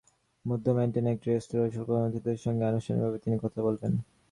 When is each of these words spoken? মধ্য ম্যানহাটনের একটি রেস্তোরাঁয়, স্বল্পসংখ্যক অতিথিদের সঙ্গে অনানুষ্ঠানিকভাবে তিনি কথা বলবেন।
মধ্য 0.45 0.65
ম্যানহাটনের 0.69 1.15
একটি 1.15 1.27
রেস্তোরাঁয়, 1.27 1.71
স্বল্পসংখ্যক 1.71 2.07
অতিথিদের 2.07 2.43
সঙ্গে 2.45 2.63
অনানুষ্ঠানিকভাবে 2.63 3.17
তিনি 3.23 3.35
কথা 3.43 3.59
বলবেন। 3.67 3.91